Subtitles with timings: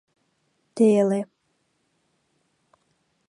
[0.75, 1.19] Теле.